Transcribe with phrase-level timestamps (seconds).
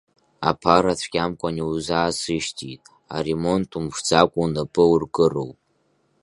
[0.49, 2.83] Аԥара цәгьамкәан иузаасышьҭит,
[3.15, 5.57] аремонт умԥшӡакәа унапы ауркыроуп.